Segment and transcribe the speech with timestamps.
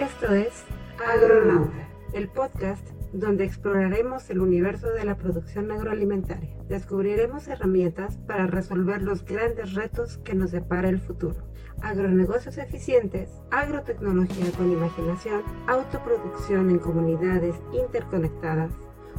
[0.00, 0.64] Esto es
[1.06, 6.56] Agronauta, el podcast donde exploraremos el universo de la producción agroalimentaria.
[6.70, 11.36] Descubriremos herramientas para resolver los grandes retos que nos depara el futuro.
[11.82, 18.72] Agronegocios eficientes, agrotecnología con imaginación, autoproducción en comunidades interconectadas,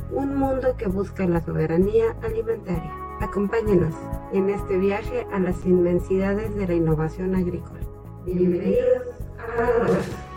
[0.09, 2.91] un mundo que busca la soberanía alimentaria.
[3.19, 3.93] Acompáñenos
[4.33, 7.81] en este viaje a las inmensidades de la innovación agrícola.
[8.25, 9.03] Bienvenidos
[9.37, 10.30] a Agronauta.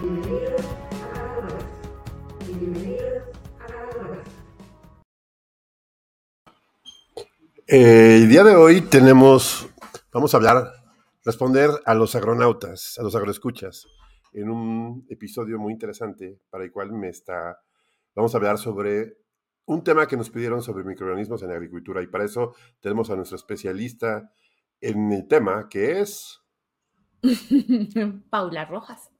[0.00, 1.66] Bienvenidos a Agronauta.
[2.46, 3.22] Bienvenidos
[3.58, 4.22] a.
[7.66, 9.68] Eh, el día de hoy tenemos,
[10.12, 10.72] vamos a hablar,
[11.24, 13.88] responder a los agronautas, a los agroescuchas,
[14.32, 17.60] en un episodio muy interesante para el cual me está,
[18.14, 19.18] vamos a hablar sobre
[19.64, 23.36] un tema que nos pidieron sobre microorganismos en agricultura y para eso tenemos a nuestro
[23.36, 24.30] especialista
[24.80, 26.40] en el tema que es
[28.30, 29.10] Paula Rojas.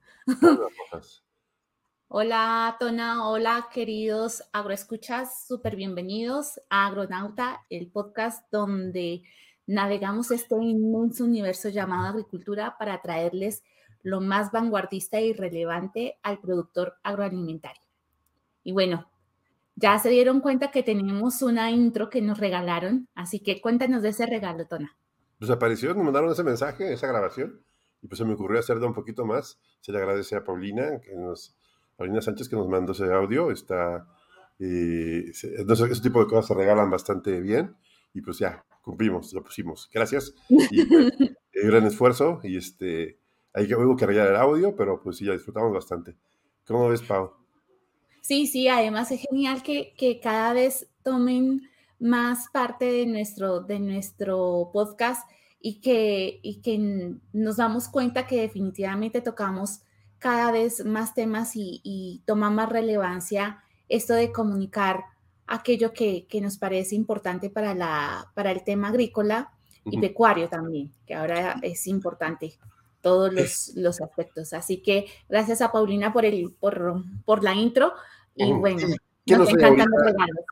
[2.09, 3.29] Hola, Tona.
[3.29, 5.47] Hola, queridos agroescuchas.
[5.47, 9.23] Súper bienvenidos a Agronauta, el podcast donde
[9.67, 13.63] navegamos este inmenso universo llamado agricultura para traerles
[14.03, 17.83] lo más vanguardista y relevante al productor agroalimentario.
[18.63, 19.11] Y bueno,
[19.77, 24.11] ya se dieron cuenta que tenemos una intro que nos regalaron, así que cuéntanos de
[24.11, 24.97] ese regalo, Tona.
[25.39, 27.63] Pues apareció, nos mandaron ese mensaje, esa grabación,
[28.03, 29.59] y pues se me ocurrió hacerlo un poquito más.
[29.81, 31.57] Se le agradece a Paulina, que nos,
[31.97, 33.51] Paulina Sánchez, que nos mandó ese audio.
[33.51, 34.07] Está,
[34.59, 37.77] eh, se- no sé, ese tipo de cosas se regalan bastante bien,
[38.15, 39.89] y pues ya, cumplimos, lo pusimos.
[39.93, 40.35] Gracias.
[40.49, 41.13] Y pues,
[41.53, 43.19] eh, gran esfuerzo, y este,
[43.53, 46.17] hay que, hubo que arreglar el audio, pero pues sí, ya disfrutamos bastante.
[46.67, 47.33] ¿Cómo ves, Pau?
[48.21, 51.63] Sí, sí, además es genial que, que cada vez tomen
[51.99, 55.29] más parte de nuestro, de nuestro podcast
[55.61, 59.81] y que, y que nos damos cuenta que definitivamente tocamos
[60.19, 65.05] cada vez más temas y, y toma más relevancia esto de comunicar
[65.47, 69.53] aquello que, que nos parece importante para, la, para el tema agrícola
[69.85, 70.01] y Ujú.
[70.01, 72.59] pecuario también, que ahora es importante
[73.01, 74.53] todos los, los aspectos.
[74.53, 77.93] Así que gracias a Paulina por, el, por, por la intro
[78.35, 78.61] y Ujú.
[78.61, 78.87] bueno,
[79.25, 80.45] ¿Qué nos encantan los regalos.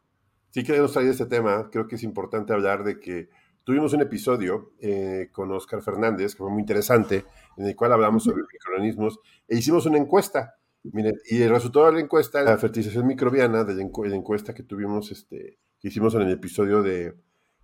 [0.50, 3.28] Sí que nos trae este tema, creo que es importante hablar de que
[3.66, 7.24] tuvimos un episodio eh, con Oscar Fernández, que fue muy interesante,
[7.56, 9.18] en el cual hablamos sobre microorganismos
[9.48, 10.54] e hicimos una encuesta.
[10.84, 14.54] Miren, y el resultado de la encuesta, la fertilización microbiana, de la, encu- la encuesta
[14.54, 17.16] que tuvimos, este, que hicimos en el episodio de,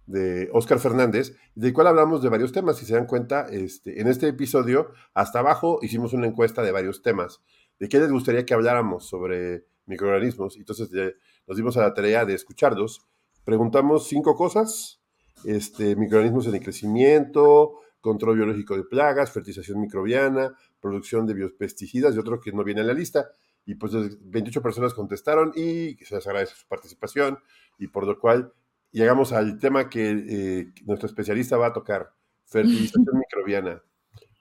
[0.06, 2.78] de Oscar Fernández, del cual hablamos de varios temas.
[2.78, 7.02] Si se dan cuenta, este, en este episodio, hasta abajo hicimos una encuesta de varios
[7.02, 7.44] temas.
[7.78, 10.56] ¿De qué les gustaría que habláramos sobre microorganismos?
[10.56, 11.14] Entonces, eh,
[11.46, 13.06] nos dimos a la tarea de escucharlos.
[13.44, 15.00] Preguntamos cinco cosas,
[15.44, 22.18] este, microorganismos en el crecimiento, control biológico de plagas, fertilización microbiana, producción de biopesticidas y
[22.18, 23.28] otro que no viene en la lista.
[23.64, 27.38] Y pues 28 personas contestaron y se les agradece su participación
[27.78, 28.52] y por lo cual
[28.90, 32.12] llegamos al tema que eh, nuestro especialista va a tocar,
[32.44, 33.82] fertilización microbiana.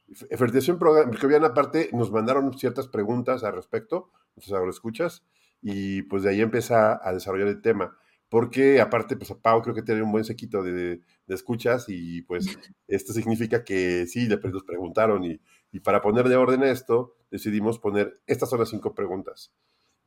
[0.10, 0.80] F- Fertilización
[1.10, 5.24] microbiana, aparte, nos mandaron ciertas preguntas al respecto, nuestros agroescuchas,
[5.62, 7.98] y pues de ahí empieza a desarrollar el tema.
[8.32, 12.24] Porque aparte, pues a Pau creo que tiene un buen sequito de, de escuchas y
[12.24, 12.46] pues
[12.88, 15.40] esto significa que sí, le nos preguntaron y,
[15.74, 19.52] y para ponerle orden a esto, decidimos poner, estas son las cinco preguntas.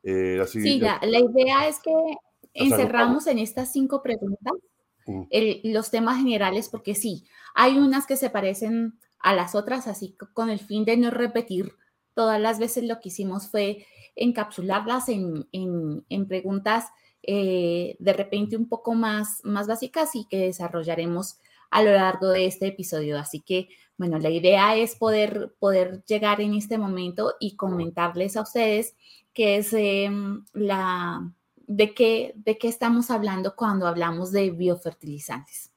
[0.03, 1.93] Eh, así, Sí, la, la idea es que
[2.55, 4.55] encerramos en estas cinco preguntas
[5.07, 5.25] Mm.
[5.31, 7.25] el- los temas generales, porque sí,
[7.55, 11.73] hay unas que se parecen a las otras, así con el fin de no repetir
[12.15, 13.87] todas las veces lo que hicimos fue
[14.17, 16.87] encapsularlas en, en- en preguntas
[17.27, 21.39] eh, de repente un poco más, más básicas y que desarrollaremos
[21.71, 23.19] a lo largo de este episodio.
[23.19, 28.43] Así que, bueno, la idea es poder, poder llegar en este momento y comentarles a
[28.43, 28.95] ustedes
[29.33, 31.33] qué es em, la,
[31.67, 35.73] de qué, de qué estamos hablando cuando hablamos de biofertilizantes.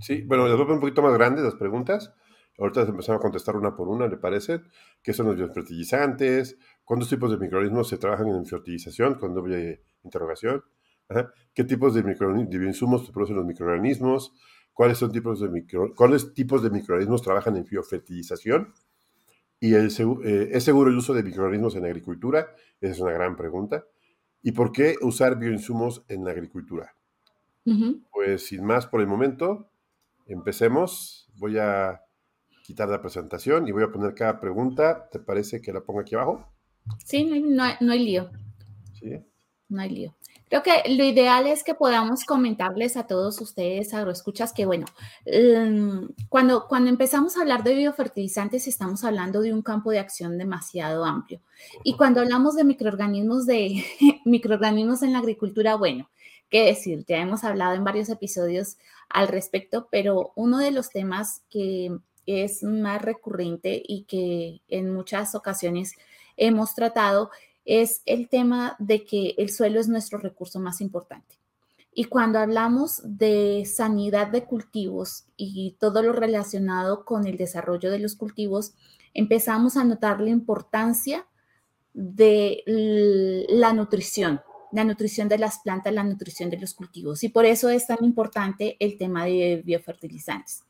[0.00, 2.12] Sí, bueno, les voy un poquito más grandes las preguntas.
[2.58, 4.62] Ahorita empezamos a contestar una por una, ¿le parece?
[5.02, 6.58] ¿Qué son los biofertilizantes?
[6.84, 9.14] ¿Cuántos tipos de microorganismos se trabajan en fertilización?
[9.14, 10.62] Con doble interrogación.
[11.08, 11.32] Ajá.
[11.54, 14.32] ¿Qué tipos de, microorganismos, de bioinsumos producen los microorganismos?
[14.72, 18.74] ¿Cuáles son tipos de micro, cuáles tipos de microorganismos trabajan en biofertilización?
[19.58, 19.86] ¿Y el,
[20.24, 22.48] eh, es seguro el uso de microorganismos en agricultura?
[22.80, 23.84] Esa es una gran pregunta.
[24.42, 26.94] ¿Y por qué usar bioinsumos en la agricultura?
[28.12, 29.70] Pues sin más por el momento,
[30.26, 31.28] empecemos.
[31.34, 32.00] Voy a
[32.66, 35.08] quitar la presentación y voy a poner cada pregunta.
[35.10, 36.44] ¿Te parece que la ponga aquí abajo?
[37.04, 38.30] Sí, no hay, no hay- no hay lío.
[38.98, 39.18] Sí.
[39.68, 40.14] no hay lío.
[40.48, 44.86] Creo que lo ideal es que podamos comentarles a todos ustedes, agroescuchas, que bueno,
[45.24, 50.38] em, cuando, cuando empezamos a hablar de biofertilizantes estamos hablando de un campo de acción
[50.38, 51.40] demasiado amplio.
[51.82, 53.84] Y cuando hablamos de microorganismos, de
[54.24, 56.08] microorganismos en la agricultura, bueno,
[56.48, 58.76] qué decir, ya hemos hablado en varios episodios
[59.08, 61.90] al respecto, pero uno de los temas que
[62.26, 65.92] es más recurrente y que en muchas ocasiones
[66.36, 67.30] hemos tratado
[67.64, 71.36] es el tema de que el suelo es nuestro recurso más importante.
[71.98, 77.98] Y cuando hablamos de sanidad de cultivos y todo lo relacionado con el desarrollo de
[77.98, 78.74] los cultivos,
[79.14, 81.26] empezamos a notar la importancia
[81.94, 82.62] de
[83.48, 87.24] la nutrición, la nutrición de las plantas, la nutrición de los cultivos.
[87.24, 90.64] Y por eso es tan importante el tema de biofertilizantes,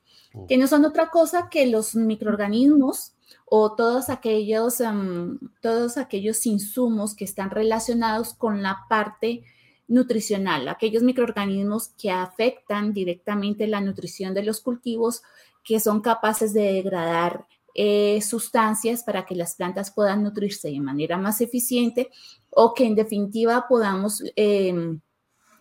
[0.48, 7.14] que no son otra cosa que los microorganismos o todos aquellos, em, todos aquellos insumos
[7.14, 9.42] que están relacionados con la parte
[9.88, 15.22] nutricional, aquellos microorganismos que afectan directamente la nutrición de los cultivos,
[15.62, 21.18] que son capaces de degradar eh, sustancias para que las plantas puedan nutrirse de manera
[21.18, 22.10] más eficiente
[22.50, 25.00] o que en definitiva podamos em,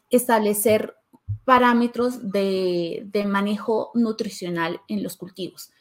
[0.10, 0.96] establecer
[1.44, 5.72] parámetros de, de manejo nutricional en los cultivos.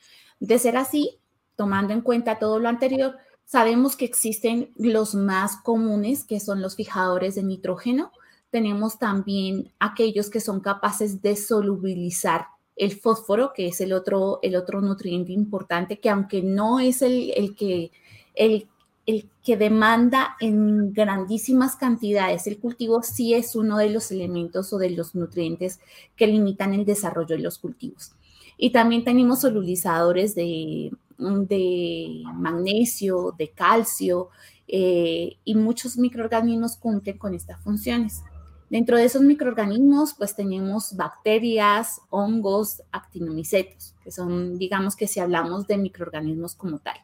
[0.40, 1.18] De ser así,
[1.56, 6.76] tomando en cuenta todo lo anterior, sabemos que existen los más comunes, que son los
[6.76, 8.12] fijadores de nitrógeno.
[8.50, 12.46] Tenemos también aquellos que son capaces de solubilizar
[12.76, 17.32] el fósforo, que es el otro, el otro nutriente importante, que aunque no es el,
[17.36, 17.92] el que,
[18.34, 18.68] el,
[19.06, 24.78] el que demanda en grandísimas cantidades el cultivo, sí es uno de los elementos o
[24.78, 25.80] de los nutrientes
[26.16, 28.12] que limitan el desarrollo de los cultivos.
[28.56, 34.30] Y también tenemos solubilizadores de, de magnesio, de calcio,
[34.66, 38.22] eh, y muchos microorganismos cumplen con estas funciones.
[38.70, 45.66] Dentro de esos microorganismos, pues tenemos bacterias, hongos, actinomicetos, que son, digamos que si hablamos
[45.66, 46.96] de microorganismos como tal.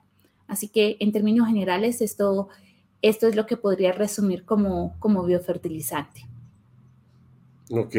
[0.50, 2.49] Así que en términos generales, esto,
[3.02, 6.26] esto es lo que podría resumir como, como biofertilizante.
[7.70, 7.94] Ok,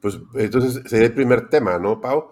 [0.00, 2.30] pues entonces sería el primer tema, ¿no, Pau?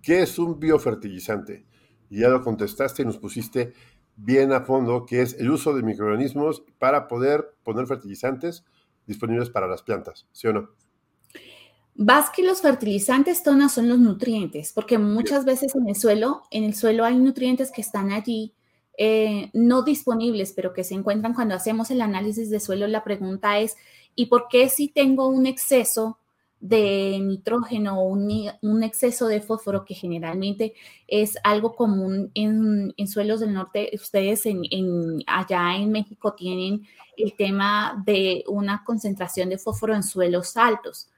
[0.00, 1.66] ¿Qué es un biofertilizante?
[2.10, 3.72] Y ya lo contestaste y nos pusiste
[4.14, 8.64] bien a fondo, que es el uso de microorganismos para poder poner fertilizantes
[9.04, 10.68] disponibles para las plantas, ¿sí o no?
[11.96, 16.62] Vas que los fertilizantes, Tona, son los nutrientes, porque muchas veces en el suelo, en
[16.62, 18.54] el suelo hay nutrientes que están allí
[18.98, 22.86] eh, no disponibles, pero que se encuentran cuando hacemos el análisis de suelo.
[22.86, 23.76] La pregunta es,
[24.14, 26.18] ¿y por qué si tengo un exceso
[26.62, 30.74] de nitrógeno o un, exceso de fósforo que generalmente
[31.08, 33.90] es algo común en, suelos del norte.
[33.94, 34.62] Ustedes en,
[35.26, 36.86] allá en México tienen
[37.16, 41.08] el tema de una concentración de fósforo en suelos altos.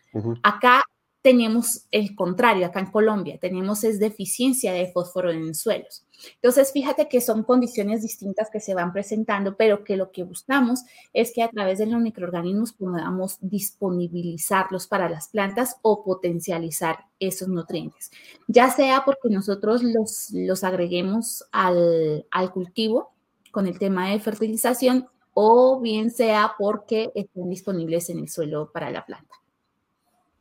[0.42, 0.82] Acá
[1.24, 6.04] tenemos el contrario, acá en Colombia tenemos es deficiencia de fósforo en suelos.
[6.34, 10.82] Entonces, fíjate que son condiciones distintas que se van presentando, pero que lo que buscamos
[11.14, 17.48] es que a través de los microorganismos podamos disponibilizarlos para las plantas o potencializar esos
[17.48, 18.10] nutrientes,
[18.46, 23.14] ya sea porque nosotros los, los agreguemos al, al cultivo
[23.50, 28.90] con el tema de fertilización o bien sea porque estén disponibles en el suelo para
[28.90, 29.34] la planta.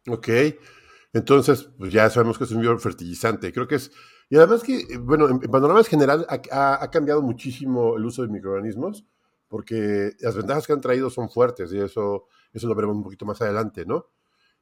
[0.08, 0.28] Ok,
[1.14, 3.54] entonces pues ya sabemos que es un biofertilizante.
[3.54, 3.92] Creo que es,
[4.30, 9.06] y además que, eh, bueno, en, panorama general ha, cambiado muchísimo el uso de microorganismos
[9.48, 13.26] porque las ventajas que han traído son fuertes y eso, eso lo veremos un poquito
[13.26, 14.08] más adelante, ¿no?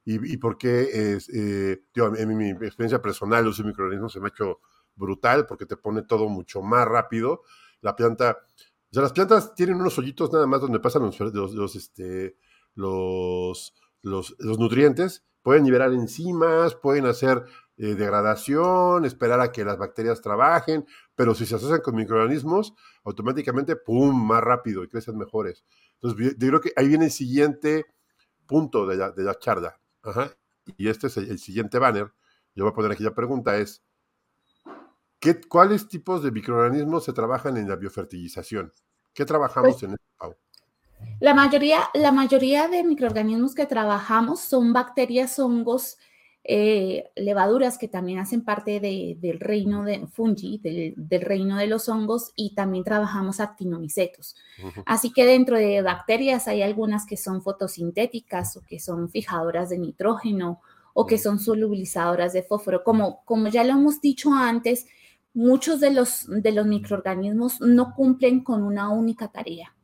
[0.03, 4.25] Y, y porque es, eh, en mi experiencia personal, el uso de microorganismos se me
[4.25, 4.59] ha hecho
[4.95, 7.43] brutal porque te pone todo mucho más rápido.
[7.81, 8.37] La planta,
[8.91, 12.35] o sea, las plantas tienen unos hoyitos nada más donde pasan los, los, este,
[12.75, 17.43] los, los, los nutrientes Pueden liberar enzimas, pueden hacer
[17.77, 23.75] eh, degradación, esperar a que las bacterias trabajen, pero si se asocian con microorganismos, automáticamente,
[23.75, 25.65] ¡pum!, más rápido y crecen mejores.
[25.95, 27.85] Entonces, yo, creo que ahí viene el siguiente
[28.45, 29.79] punto de la, de la charla.
[30.77, 32.13] Y este es el, siguiente banner.
[32.55, 33.83] Yo voy a poner aquí la pregunta es,
[35.19, 38.71] ¿qué, ¿cuáles tipos de microorganismos se trabajan en la biofertilización?
[39.13, 40.10] ¿Qué trabajamos pues en este?
[41.19, 45.97] La mayoría, la mayoría de microorganismos que trabajamos son bacterias, hongos,
[46.43, 52.31] eh, levaduras que también hacen parte del reino de fungi, del, reino de los hongos,
[52.35, 54.35] y también trabajamos actinomicetos.
[54.87, 59.77] Así que dentro de bacterias hay algunas que son fotosintéticas o que son fijadoras de
[59.77, 60.61] nitrógeno
[60.95, 62.83] o que son solubilizadoras de fósforo.
[62.83, 64.87] Como, como ya lo hemos dicho antes,
[65.35, 69.75] muchos de los, de los microorganismos no cumplen con una única tarea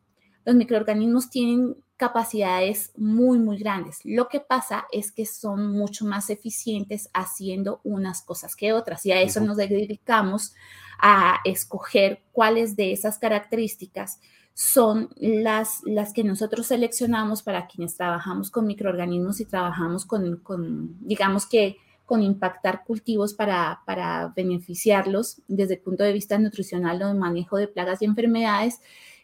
[0.47, 3.99] los microorganismos tienen capacidades muy, muy grandes.
[4.05, 9.11] Lo que pasa es que son mucho más eficientes haciendo unas cosas que otras y
[9.11, 10.53] a eso nos dedicamos
[10.99, 14.21] a escoger cuáles de esas características
[14.53, 20.95] son las, las que nosotros seleccionamos para quienes trabajamos con microorganismos y trabajamos con, con
[21.05, 21.75] digamos que,
[22.05, 27.57] con impactar cultivos para, para, beneficiarlos desde el punto de vista nutricional o de manejo
[27.57, 28.79] de plagas y enfermedades.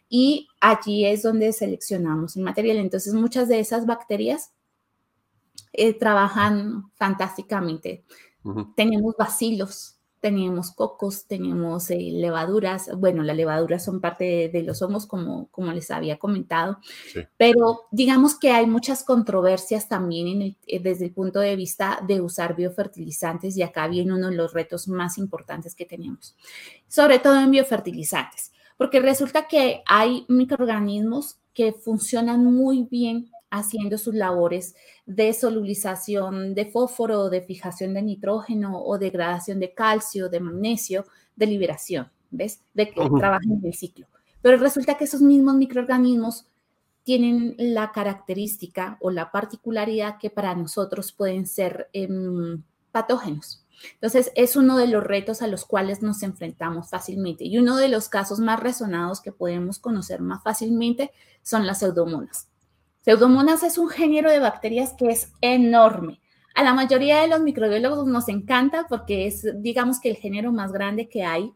[0.08, 2.76] Y allí es donde seleccionamos el material.
[2.78, 4.52] Entonces, muchas de esas bacterias
[5.72, 8.04] eh, trabajan fantásticamente.
[8.76, 9.94] Tenemos bacilos
[10.24, 15.70] teníamos cocos, teníamos eh, levaduras, bueno, las levaduras son parte de, los hongos, como, como
[15.70, 16.78] les había comentado,
[17.36, 22.56] pero digamos que hay muchas controversias también eh, desde el punto de vista de usar
[22.56, 26.34] biofertilizantes y acá viene uno de los retos más importantes que tenemos,
[26.88, 34.14] sobre todo en biofertilizantes, porque resulta que hay microorganismos que funcionan muy bien haciendo sus
[34.14, 34.74] labores
[35.06, 41.46] de solubilización de fósforo, de fijación de nitrógeno o degradación de calcio, de magnesio, de
[41.46, 42.60] liberación, ¿ves?
[42.74, 44.06] De que trabajan en el ciclo.
[44.42, 46.46] Pero resulta que esos mismos microorganismos
[47.04, 53.63] tienen la característica o la particularidad que para nosotros pueden ser em, patógenos.
[53.94, 57.44] Entonces, es uno de los retos a los cuales nos enfrentamos fácilmente.
[57.44, 61.10] Y uno de los casos más resonados que podemos conocer más fácilmente
[61.42, 62.48] son las pseudomonas.
[63.02, 66.20] Pseudomonas es un género de bacterias que es enorme.
[66.54, 70.72] A la mayoría de los microbiólogos nos encanta porque es, digamos que el género más
[70.72, 71.52] grande que hay.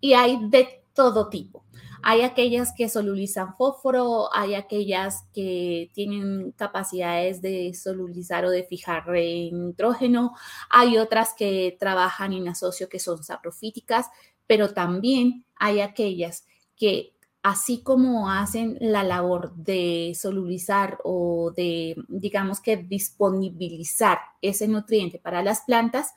[0.00, 1.64] Y hay de todo tipo.
[2.10, 9.10] Hay aquellas que solubilizan fósforo, hay aquellas que tienen capacidades de solubilizar o de fijar
[9.10, 10.32] nitrógeno,
[10.70, 14.06] hay otras que trabajan en asocio que son saprofíticas,
[14.46, 16.46] pero también hay aquellas
[16.78, 17.12] que
[17.42, 25.42] así como hacen la labor de solubilizar o de, digamos que disponibilizar ese nutriente para
[25.42, 26.14] las plantas,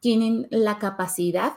[0.00, 1.54] tienen la capacidad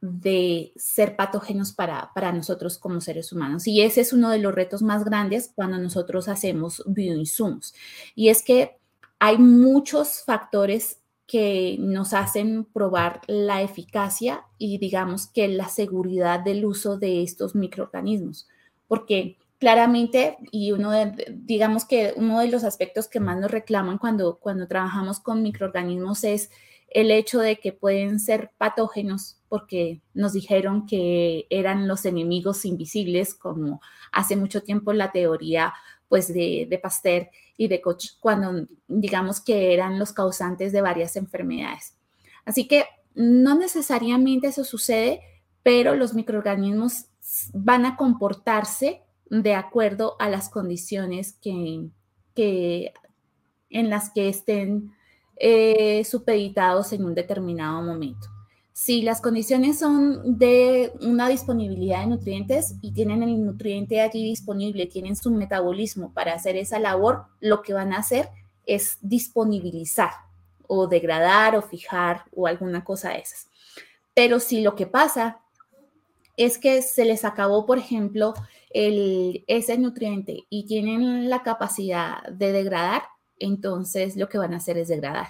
[0.00, 3.66] de ser patógenos para, para nosotros como seres humanos.
[3.66, 7.74] Y ese es uno de los retos más grandes cuando nosotros hacemos bioinsumos.
[8.14, 8.78] Y es que
[9.18, 16.64] hay muchos factores que nos hacen probar la eficacia y digamos que la seguridad del
[16.64, 18.48] uso de estos microorganismos,
[18.88, 23.98] porque claramente, y uno de, digamos que uno de los aspectos que más nos reclaman
[23.98, 26.50] cuando, cuando trabajamos con microorganismos es
[26.88, 33.34] el hecho de que pueden ser patógenos porque nos dijeron que eran los enemigos invisibles,
[33.34, 35.74] como hace mucho tiempo la teoría
[36.08, 41.96] pues de, Pasteur y de Koch, cuando digamos que eran los causantes de varias enfermedades.
[42.44, 45.20] Así que no necesariamente eso sucede,
[45.64, 47.06] pero los microorganismos
[47.52, 51.92] van a comportarse de acuerdo a las condiciones en
[53.70, 54.92] las que estén
[55.36, 58.28] eh, supeditados en un determinado momento.
[58.82, 64.86] Si las condiciones son de una disponibilidad de nutrientes y tienen el nutriente allí disponible,
[64.86, 68.30] tienen su metabolismo para hacer esa labor, lo que van a hacer
[68.64, 70.12] es disponibilizar
[70.66, 73.50] o degradar o fijar o alguna cosa de esas.
[74.14, 75.42] Pero si lo que pasa
[76.38, 78.32] es que se les acabó, por ejemplo,
[78.72, 83.02] ese nutriente y tienen la capacidad de degradar,
[83.38, 85.26] entonces lo que van a hacer es degradar.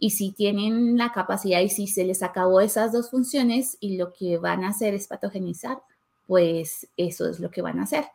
[0.00, 4.12] Y si tienen la capacidad y si se les acabó esas dos funciones y lo
[4.12, 5.78] que van a hacer es patogenizar,
[6.26, 8.06] pues eso es lo que van a hacer.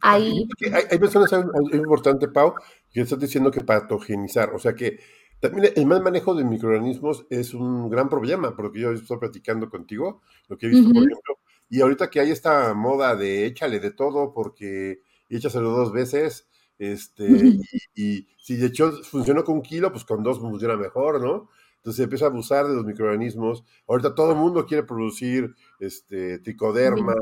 [0.00, 0.46] Hay,
[0.90, 2.54] hay, personas, es importante, Pau,
[2.92, 4.98] que estás diciendo que patogenizar, o sea que
[5.38, 10.22] también el mal manejo de microorganismos es un gran problema, porque yo estoy platicando contigo,
[10.48, 13.92] lo que he visto, por ejemplo, y ahorita que hay esta moda de échale de
[13.92, 16.46] todo, porque échaselo dos veces,
[16.82, 17.24] este,
[17.94, 21.48] y, si de hecho funcionó con un kilo, pues con dos funciona mejor, ¿no?
[21.76, 23.64] Entonces se empieza a abusar de los microorganismos.
[23.86, 27.14] Ahorita todo el mundo quiere producir este, tricoderma,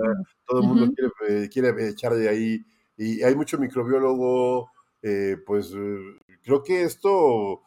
[0.47, 2.64] todo el mundo quiere, eh, quiere, echar de ahí.
[2.97, 4.71] Y hay mucho microbiólogo,
[5.02, 5.99] eh, pues eh,
[6.43, 7.62] creo que esto,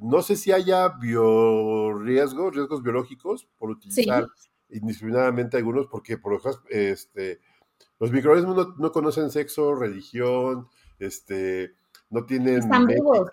[0.00, 4.26] no sé si haya biorriesgos, riesgos biológicos por utilizar
[4.68, 7.40] indiscriminadamente algunos, porque por ejemplo, este,
[7.98, 10.68] los microorganismos no, no conocen sexo, religión,
[11.02, 11.74] este,
[12.10, 13.30] no tienen están vivos.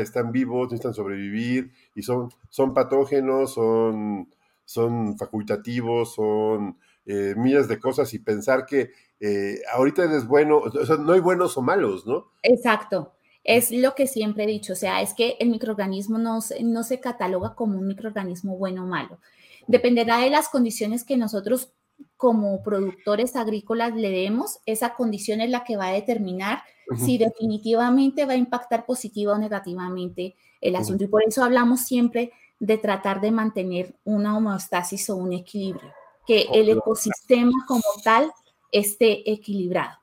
[0.00, 4.28] están vivos, necesitan sobrevivir y son, son patógenos, son,
[4.64, 8.90] son facultativos, son eh, miles de cosas y pensar que
[9.20, 12.32] eh, ahorita es bueno, o sea, no hay buenos o malos, ¿no?
[12.42, 13.12] Exacto.
[13.44, 17.00] Es lo que siempre he dicho, o sea, es que el microorganismo no, no se
[17.00, 19.18] cataloga como un microorganismo bueno o malo.
[19.66, 21.74] Dependerá de las condiciones que nosotros
[22.16, 26.62] como productores agrícolas le demos, esa condición es la que va a determinar
[26.96, 31.04] si definitivamente va a impactar positiva o negativamente el asunto.
[31.04, 35.92] Y por eso hablamos siempre de tratar de mantener una homeostasis o un equilibrio,
[36.26, 38.30] que el ecosistema como tal
[38.70, 39.98] esté equilibrado.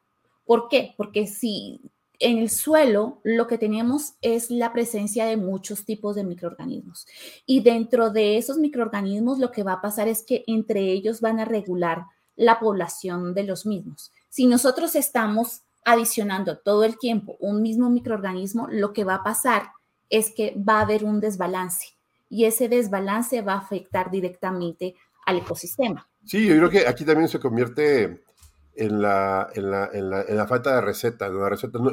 [0.45, 0.93] ¿Por qué?
[0.97, 1.81] Porque si
[2.21, 7.07] en el suelo lo que tenemos es la presencia de muchos tipos de microorganismos
[7.45, 11.39] y dentro de esos microorganismos lo que va a pasar es que entre ellos van
[11.39, 14.11] a regular la población de los mismos.
[14.29, 19.71] Si nosotros estamos adicionando todo el tiempo un mismo microorganismo, lo que va a pasar
[20.09, 21.97] es que va a haber un desbalance
[22.29, 26.07] y ese desbalance va a afectar directamente al ecosistema.
[26.23, 28.23] Sí, yo creo que aquí también se convierte
[28.75, 31.29] en la, en la, en la, en la falta de receta.
[31.29, 31.91] La receta no,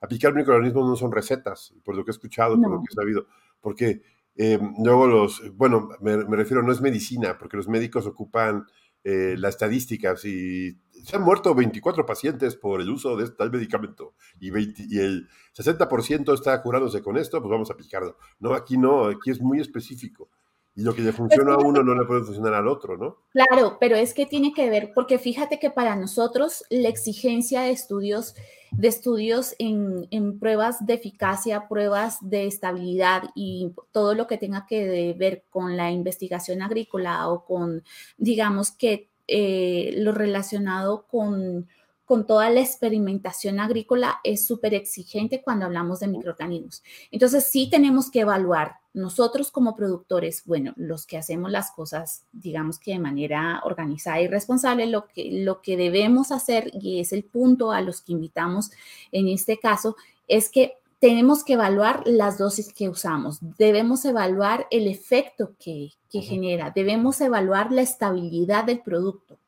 [0.00, 3.26] aplicar microorganismos no son recetas, por lo que he escuchado, por lo que he sabido,
[3.60, 4.02] porque
[4.36, 8.66] eh, luego los, bueno, me, refiero, no es medicina, porque los médicos ocupan
[9.04, 14.14] eh, las estadísticas y se han muerto 24 pacientes por el uso de tal medicamento
[14.38, 18.16] y, 20, y el 60% está curándose con esto, pues vamos a aplicarlo.
[18.38, 20.30] No, aquí no, aquí es muy específico.
[20.74, 23.16] Y lo que le funciona a uno no le puede funcionar al otro, ¿no?
[23.30, 27.70] Claro, pero es que tiene que ver, porque fíjate que para nosotros la exigencia de
[27.70, 28.34] estudios,
[28.70, 34.64] de estudios en, en pruebas de eficacia, pruebas de estabilidad y todo lo que tenga
[34.66, 37.82] que ver con la investigación agrícola o con,
[38.16, 41.66] digamos que eh, lo relacionado con
[42.10, 46.82] con toda la experimentación agrícola es súper exigente cuando hablamos de microorganismos.
[47.12, 52.78] Entonces sí tenemos que evaluar nosotros como productores, bueno, los que hacemos las cosas, digamos
[52.78, 57.24] que de manera organizada y responsable, lo que, lo que debemos hacer, y es el
[57.24, 58.70] punto a los que invitamos
[59.12, 59.96] en este caso,
[60.28, 66.20] es que tenemos que evaluar las dosis que usamos, debemos evaluar el efecto que, que
[66.20, 69.39] genera, debemos evaluar la estabilidad del producto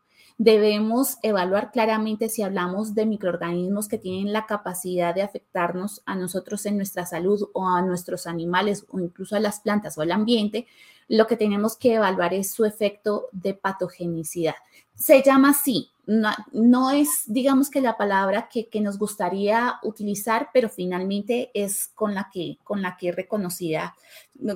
[0.43, 6.67] debemos evaluar claramente si hablamos de microorganismos que tienen la capacidad de afectarnos a nosotros
[6.67, 10.67] en nuestra salud o a nuestros animales o incluso a las plantas o al ambiente,
[11.07, 14.57] lo que tenemos que evaluar es su efecto de patogenicidad.
[14.97, 21.53] Se llama así, no, es, digamos que la palabra que, nos gustaría utilizar, pero finalmente
[21.55, 23.95] es con la que, con la que reconocida,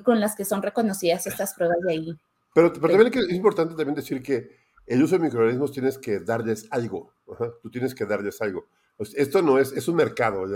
[0.02, 2.16] con las que son reconocidas estas pruebas de ahí.
[2.52, 6.68] Pero, pero también es importante también decir que el uso de microorganismos tienes que darles
[6.70, 7.12] algo.
[7.62, 8.66] tú tienes que darles algo.
[8.98, 10.46] esto no es, es un mercado.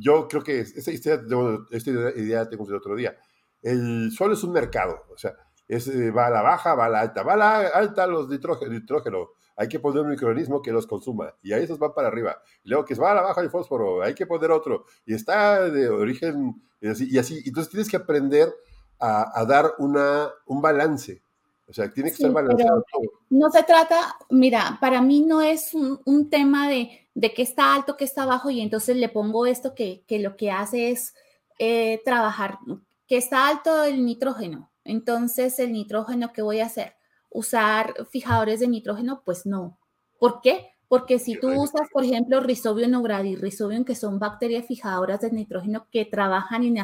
[0.00, 3.16] yo creo que esta idea, idea tengo el otro día.
[3.62, 5.04] El suelo es un mercado.
[5.12, 5.34] O sea,
[5.68, 7.22] es, eh, va a la baja, va a la alta.
[7.22, 9.30] Va a la alta los nitrógeno.
[9.56, 11.34] Hay que poner un microorganismo que los consuma.
[11.42, 12.42] Y ahí esos van para arriba.
[12.62, 14.02] Y luego que va a la baja el fósforo.
[14.02, 14.84] Hay que poner otro.
[15.06, 17.08] Y está de origen y así.
[17.10, 17.42] Y así.
[17.46, 18.52] Entonces tienes que aprender
[18.98, 21.22] a, a dar una, un balance
[21.68, 23.02] o sea, tiene que ser balanceado todo.
[23.30, 27.96] No se trata, mira, para mí no es un, tema de, de que está alto,
[27.96, 31.14] que está bajo, y entonces le pongo esto que, que lo que hace es
[31.58, 32.58] eh, trabajar,
[33.08, 34.70] que está alto el nitrógeno.
[34.84, 36.94] Entonces, el nitrógeno, ¿qué voy a hacer?
[37.30, 39.22] ¿Usar fijadores de nitrógeno?
[39.24, 39.78] Pues no.
[40.18, 40.70] ¿Por qué?
[40.88, 45.88] Porque si tú usas, por ejemplo, Rhizobium y Rhizobium, que son bacterias fijadoras de nitrógeno
[45.90, 46.76] que trabajan en,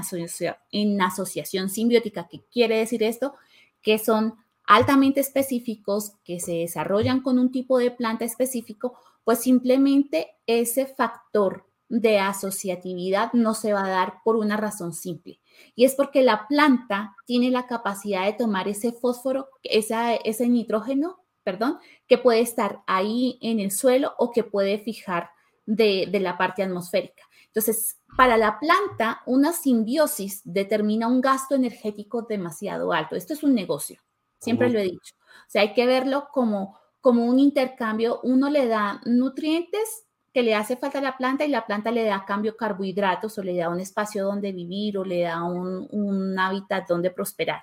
[0.73, 3.35] en asociación simbiótica, ¿qué quiere decir esto?
[3.81, 4.35] Que son
[4.65, 11.67] altamente específicos que se desarrollan con un tipo de planta específico, pues simplemente ese factor
[11.89, 15.41] de asociatividad no se va a dar por una razón simple.
[15.75, 21.79] Y es porque la planta tiene la capacidad de tomar ese fósforo, ese nitrógeno, perdón,
[22.07, 25.31] que puede estar ahí en el suelo o que puede fijar
[25.67, 27.25] de, de la parte atmosférica.
[27.49, 33.17] Entonces, para la planta, una simbiosis determina un gasto energético demasiado alto.
[33.17, 34.01] Esto es un negocio.
[34.43, 35.15] Siempre lo he dicho.
[35.47, 38.21] O sea, hay que verlo como, como un intercambio.
[38.25, 42.05] Uno le da nutrientes que le hace falta a la planta y la planta le
[42.05, 46.39] da cambio carbohidratos o le da un espacio donde vivir o le da un, un
[46.39, 47.63] hábitat donde prosperar.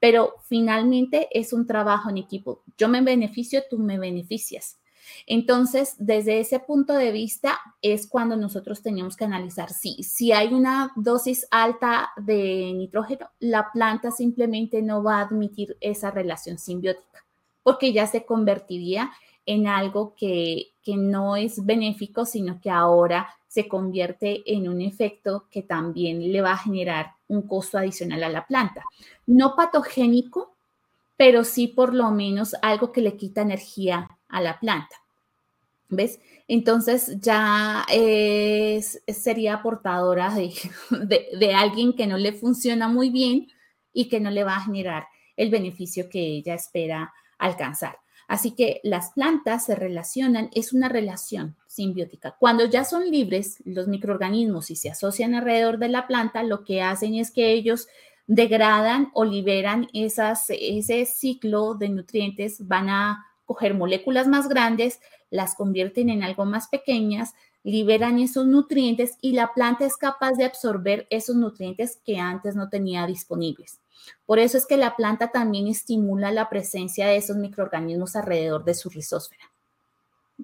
[0.00, 2.62] Pero finalmente es un trabajo en equipo.
[2.78, 4.78] Yo me beneficio, tú me beneficias.
[5.26, 10.52] Entonces, desde ese punto de vista es cuando nosotros tenemos que analizar si, si hay
[10.52, 17.24] una dosis alta de nitrógeno, la planta simplemente no va a admitir esa relación simbiótica,
[17.62, 19.12] porque ya se convertiría
[19.46, 25.46] en algo que, que no es benéfico, sino que ahora se convierte en un efecto
[25.50, 28.82] que también le va a generar un costo adicional a la planta.
[29.26, 30.54] No patogénico,
[31.16, 34.96] pero sí por lo menos algo que le quita energía a la planta.
[35.88, 36.18] ¿Ves?
[36.48, 37.86] Entonces ya
[39.08, 40.34] sería portadora
[40.90, 43.46] de, alguien que no le funciona muy bien
[43.92, 47.98] y que no le va a generar el beneficio que ella espera alcanzar.
[48.26, 52.34] Así que las plantas se relacionan, es una relación simbiótica.
[52.40, 56.82] Cuando ya son libres los microorganismos y se asocian alrededor de la planta, lo que
[56.82, 57.86] hacen es que ellos
[58.26, 65.54] degradan o liberan esas, ese ciclo de nutrientes, van a coger moléculas más grandes, las
[65.54, 71.06] convierten en algo más pequeñas, liberan esos nutrientes y la planta es capaz de absorber
[71.10, 73.80] esos nutrientes que antes no tenía disponibles.
[74.26, 78.74] Por eso es que la planta también estimula la presencia de esos microorganismos alrededor de
[78.74, 79.44] su rizósfera.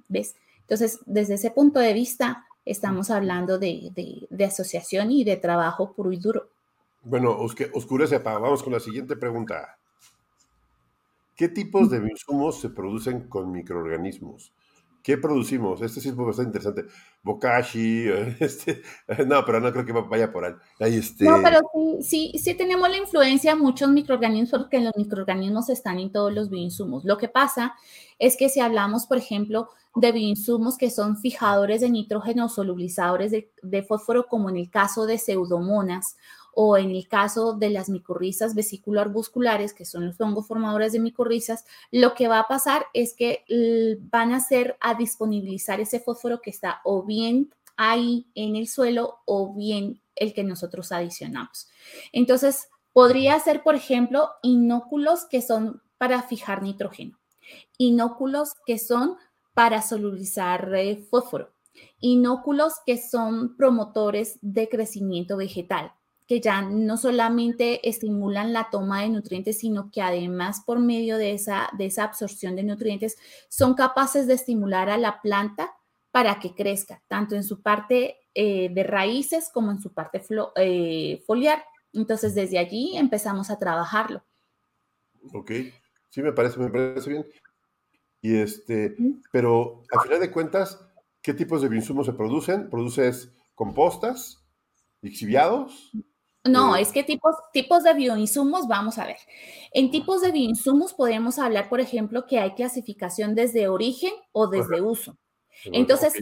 [0.08, 0.34] ¿Ves?
[0.60, 6.16] Entonces, desde ese punto de vista, estamos hablando de, asociación y de trabajo puro y
[6.16, 6.48] duro.
[7.02, 9.79] Bueno, oscurece, vamos con la siguiente pregunta.
[11.40, 14.52] ¿Qué tipos de insumos se producen con microorganismos?
[15.02, 15.80] ¿Qué producimos?
[15.80, 16.84] Este sí es bastante interesante.
[17.22, 18.08] Bokashi,
[18.40, 18.82] este,
[19.26, 20.52] no, pero no creo que vaya por ahí.
[20.98, 21.24] este...
[21.24, 21.60] No, pero
[22.02, 26.50] sí, sí, tenemos la influencia de muchos microorganismos porque los microorganismos están en todos los
[26.50, 27.06] bioinsumos.
[27.06, 27.72] Lo que pasa
[28.18, 33.30] es que si hablamos, por ejemplo, de bioinsumos que son fijadores de nitrógeno o solubilizadores
[33.30, 36.18] de, de fósforo, como en el caso de pseudomonas
[36.62, 41.64] o en el caso de las micorrizas vesículo-arbusculares, que son los hongos formadores de micorrizas,
[41.90, 43.46] lo que va a pasar es que
[44.10, 49.20] van a hacer a disponibilizar ese fósforo que está o bien ahí en el suelo
[49.24, 51.70] o bien el que nosotros adicionamos.
[52.12, 57.18] Entonces, podría ser, por ejemplo, inóculos que son para fijar nitrógeno,
[57.78, 59.16] inóculos que son
[59.54, 61.54] para solubilizar eh, fósforo,
[62.00, 65.94] inóculos que son promotores de crecimiento vegetal,
[66.30, 71.32] que ya no solamente estimulan la toma de nutrientes, sino que además por medio de
[71.32, 73.16] esa, de esa absorción de nutrientes
[73.48, 75.74] son capaces de estimular a la planta
[76.12, 80.22] para que crezca, tanto en su parte eh, de raíces como en su parte
[80.54, 81.64] eh, foliar.
[81.92, 84.22] Entonces, desde allí empezamos a trabajarlo.
[85.32, 85.50] Ok,
[86.10, 87.26] sí, me parece, me parece bien.
[88.22, 88.96] Y este,
[89.32, 90.80] pero a final de cuentas,
[91.22, 92.70] ¿qué tipos de bioinsumos se producen?
[92.70, 94.46] ¿Produces compostas,
[95.00, 95.90] lixiviados?
[96.44, 99.18] No, es que tipos, tipos de bioinsumos, vamos a ver.
[99.72, 104.80] En tipos de bioinsumos podemos hablar, por ejemplo, que hay clasificación desde origen o desde
[104.80, 105.18] uso.
[105.66, 106.14] Entonces,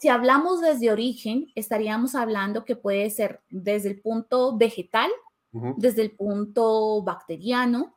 [0.00, 5.10] si hablamos desde origen, estaríamos hablando que puede ser desde el punto vegetal,
[5.52, 7.96] desde el punto bacteriano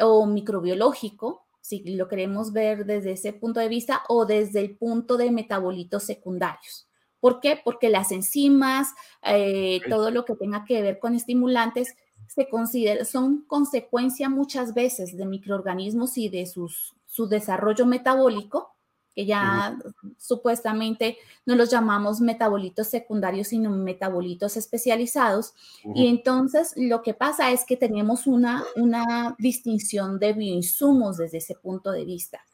[0.00, 5.16] o microbiológico, si lo queremos ver desde ese punto de vista, o desde el punto
[5.16, 6.87] de metabolitos secundarios.
[7.20, 7.60] ¿Por qué?
[7.62, 8.88] Porque las enzimas,
[9.22, 15.16] eh, todo lo que tenga que ver con estimulantes, se considera, son consecuencia muchas veces
[15.16, 18.74] de microorganismos y de sus, su desarrollo metabólico,
[19.14, 19.76] que ya
[20.16, 25.54] supuestamente no los llamamos metabolitos secundarios, sino metabolitos especializados.
[25.94, 31.56] Y entonces lo que pasa es que tenemos una, una distinción de bioinsumos desde ese
[31.56, 32.44] punto de vista.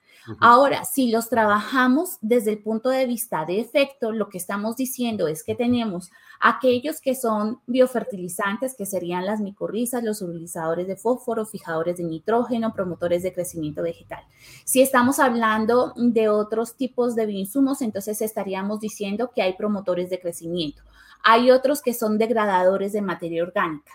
[0.40, 5.28] Ahora, si los trabajamos desde el punto de vista de efecto, lo que estamos diciendo
[5.28, 6.10] es que tenemos
[6.40, 12.72] aquellos que son biofertilizantes, que serían las micorrizas, los solubilizadores de fósforo, fijadores de nitrógeno,
[12.72, 14.24] promotores de crecimiento vegetal.
[14.64, 20.20] Si estamos hablando de otros tipos de bioinsumos, entonces estaríamos diciendo que hay promotores de
[20.20, 20.82] crecimiento.
[21.22, 23.92] Hay otros que son degradadores de materia orgánica.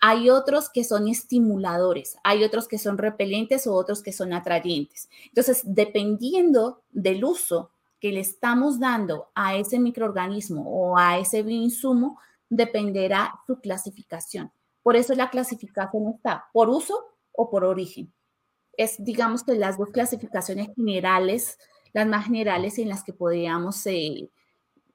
[0.00, 5.08] Hay otros que son estimuladores, hay otros que son repelentes o otros que son atrayentes.
[5.26, 12.18] Entonces, dependiendo del uso que le estamos dando a ese microorganismo o a ese bioinsumo,
[12.48, 14.52] dependerá su clasificación.
[14.82, 18.12] Por eso la clasificación está por uso o por origen.
[18.76, 21.58] Es, digamos que las dos clasificaciones generales,
[21.92, 24.30] las más generales en las que podríamos, eh,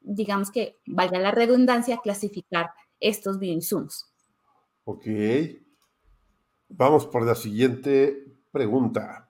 [0.01, 4.11] digamos que, valga la redundancia, clasificar estos bioinsumos.
[4.89, 5.05] Ok.
[6.69, 9.29] Vamos por la siguiente pregunta.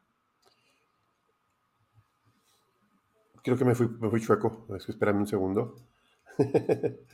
[3.43, 4.67] Creo que me fui, me fui chueco.
[4.75, 5.75] Es que espérame un segundo.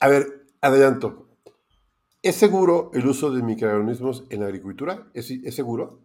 [0.00, 1.28] A ver, adelanto.
[2.20, 5.12] ¿Es seguro el uso de microorganismos en la agricultura?
[5.14, 6.00] ¿Es, seguro?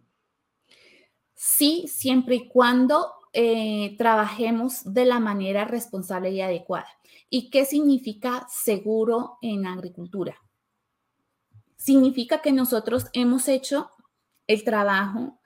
[1.34, 6.90] Sí, siempre y cuando eh, trabajemos de la manera responsable y adecuada.
[7.28, 10.36] ¿Y qué significa seguro en agricultura?
[11.80, 13.90] Significa que nosotros hemos hecho
[14.48, 15.40] el trabajo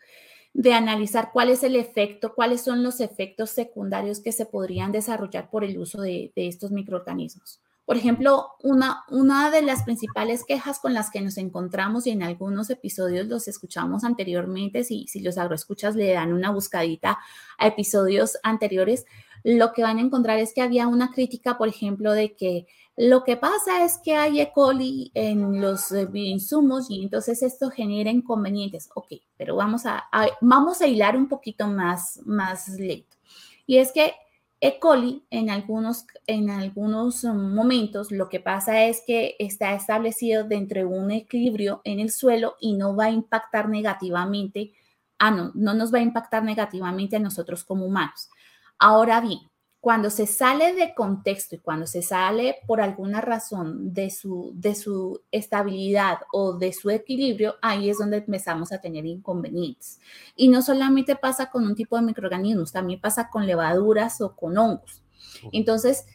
[0.53, 5.49] de analizar cuál es el efecto, cuáles son los efectos secundarios que se podrían desarrollar
[5.49, 7.61] por el uso de, estos microorganismos.
[7.85, 12.23] Por ejemplo, una, una de las principales quejas con las que nos encontramos y en
[12.23, 17.19] algunos episodios los escuchamos anteriormente, si, si los agroescuchas le dan una buscadita
[17.57, 19.05] a episodios anteriores,
[19.43, 22.65] lo que van a encontrar es que había una crítica, por ejemplo, de que
[22.95, 24.51] Lo que pasa es que hay E.
[24.51, 28.89] coli en los eh, insumos y entonces esto genera inconvenientes.
[28.93, 30.03] Ok, pero vamos a,
[30.41, 33.17] vamos a hilar un poquito más, más lento.
[33.65, 34.13] Y es que
[34.61, 34.79] E.
[34.79, 40.85] coli en algunos, en algunos momentos lo que pasa es que está establecido dentro de
[40.85, 44.73] un equilibrio en el suelo y no va a impactar negativamente,
[45.17, 48.29] ah, no, no nos va a impactar negativamente a nosotros como humanos.
[48.77, 49.39] Ahora bien,
[49.83, 54.75] cuando se sale de contexto y cuando se sale por alguna razón de su, de
[54.75, 59.99] su estabilidad o de su equilibrio, ahí es donde empezamos a tener inconvenientes.
[60.37, 64.57] Y no solamente pasa con un tipo de microorganismos, también pasa con levaduras o con
[64.57, 65.03] hongos.
[65.51, 66.05] Entonces,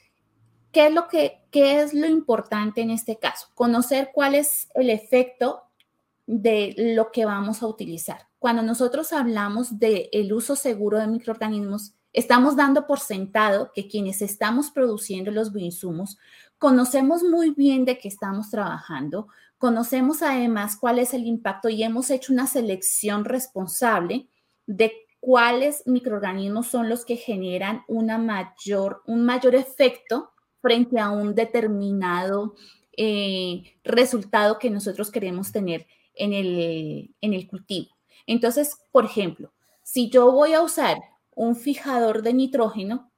[0.73, 3.49] ¿qué es lo, que, qué es lo importante en este caso?
[3.55, 5.65] Conocer cuál es el efecto
[6.25, 8.29] de lo que vamos a utilizar.
[8.39, 14.23] Cuando nosotros hablamos del el uso seguro de microorganismos, Estamos dando por sentado que quienes
[14.23, 16.19] estamos produciendo los bioinsumos
[16.59, 22.11] conocemos muy bien de qué estamos trabajando, conocemos además cuál es el impacto y hemos
[22.11, 24.27] hecho una selección responsable
[24.67, 31.35] de cuáles microorganismos son los que generan una mayor, un mayor efecto frente a un
[31.35, 32.55] determinado
[32.97, 37.97] eh, resultado que nosotros queremos tener en el, en el cultivo.
[38.27, 40.99] Entonces, por ejemplo, si yo voy a usar
[41.39, 43.13] un fijador de nitrógeno,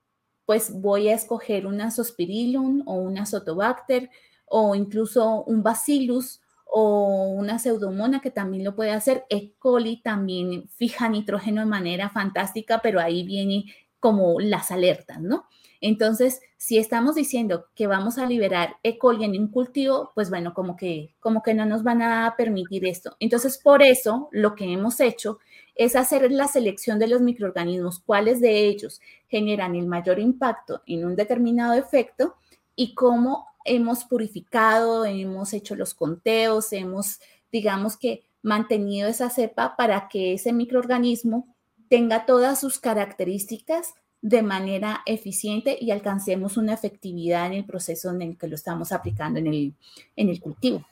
[0.44, 4.10] pues voy a escoger una Sospirillum o una Sotobacter
[4.44, 9.24] o incluso un Bacillus o una pseudomona que también lo puede hacer.
[9.30, 9.54] E.
[9.58, 13.64] coli también fija nitrógeno de manera fantástica, pero ahí viene
[14.00, 15.46] como las alertas, ¿no?
[15.80, 18.98] Entonces, si estamos diciendo que vamos a liberar E.
[18.98, 22.84] coli en un cultivo, pues bueno, como que, como que no nos van a permitir
[22.84, 23.16] esto.
[23.18, 25.38] Entonces, por eso lo que hemos hecho
[25.74, 31.04] es hacer la selección de los microorganismos, cuáles de ellos generan el mayor impacto en
[31.04, 32.34] un determinado efecto
[32.76, 37.20] y cómo hemos purificado, hemos hecho los conteos, hemos,
[37.52, 41.46] digamos que, mantenido esa cepa para que ese microorganismo
[41.88, 48.22] tenga todas sus características de manera eficiente y alcancemos una efectividad en el proceso en
[48.22, 49.74] el que lo estamos aplicando en el,
[50.16, 50.86] en el cultivo.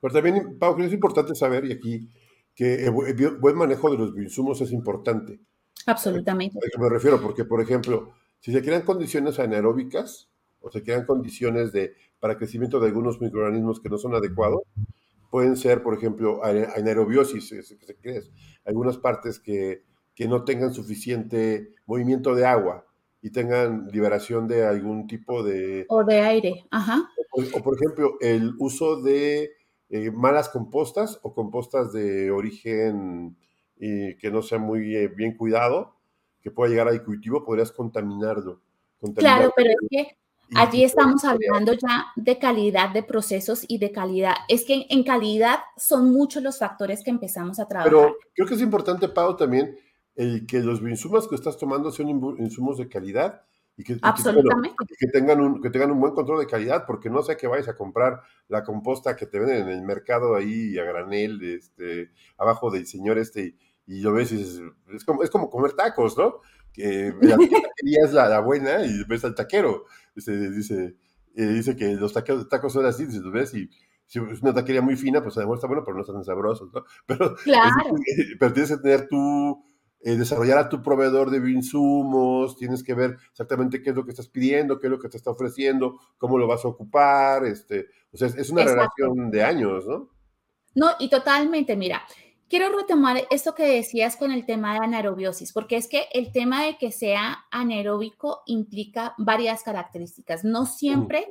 [0.00, 2.08] Pero también, Pau, es importante saber, y aquí,
[2.54, 5.40] que el buen manejo de los insumos es importante.
[5.86, 6.58] Absolutamente.
[6.58, 11.04] A qué me refiero, porque, por ejemplo, si se crean condiciones anaeróbicas o se crean
[11.04, 14.62] condiciones de, para crecimiento de algunos microorganismos que no son adecuados,
[15.30, 18.22] pueden ser, por ejemplo, anaerobiosis, que se cree,
[18.64, 19.82] algunas partes que
[20.14, 22.86] que no tengan suficiente movimiento de agua
[23.20, 25.86] y tengan liberación de algún tipo de...
[25.88, 27.08] O de aire, ajá.
[27.32, 29.50] O, por ejemplo, el uso de
[29.94, 33.36] eh, malas compostas o compostas de origen
[33.78, 35.94] eh, que no sea muy eh, bien cuidado,
[36.42, 38.60] que pueda llegar al cultivo, podrías contaminarlo.
[39.14, 40.16] Claro, pero es que
[40.56, 44.34] allí estamos hablando ya de calidad de procesos y de calidad.
[44.48, 47.92] Es que en calidad son muchos los factores que empezamos a trabajar.
[47.92, 49.78] Pero creo que es importante, Pau, también
[50.16, 53.42] el que los insumos que estás tomando sean insumos de calidad
[53.76, 57.36] y que, que, tengan un, que tengan un buen control de calidad, porque no sé
[57.36, 61.42] que vayas a comprar la composta que te venden en el mercado ahí a granel,
[61.42, 63.56] este, abajo del señor este,
[63.86, 64.42] y, lo ves y
[64.94, 66.40] es, como, es como comer tacos, ¿no?
[66.72, 69.86] Que la taquería es la, buena y ves al taquero.
[70.14, 70.96] Dice, dice,
[71.34, 73.68] eh, dice que los tacos, tacos son así, dices, lo ves y
[74.06, 76.84] si es una taquería muy fina, pues además está bueno, pero no están sabrosos, ¿no?
[77.06, 77.94] Pero, claro.
[78.38, 79.64] pero tienes que tener tu
[80.06, 84.10] eh, desarrollar a tu proveedor de insumos, tienes que ver exactamente qué es lo que
[84.10, 87.86] estás pidiendo, qué es lo que te está ofreciendo, cómo lo vas a ocupar, este,
[88.12, 90.10] o sea, es una relación de años, ¿no?
[90.74, 92.02] No, y totalmente, mira,
[92.50, 96.64] quiero retomar esto que decías con el tema de anaerobiosis, porque es que el tema
[96.64, 100.44] de que sea anaeróbico implica varias características.
[100.44, 101.26] No siempre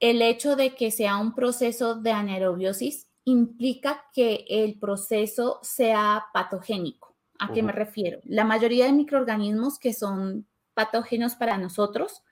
[0.00, 7.05] el hecho de que sea un proceso de anaerobiosis implica que el proceso sea patogénico.
[7.38, 8.20] ¿A qué me refiero?
[8.24, 12.22] La mayoría de microorganismos que son patógenos para nosotros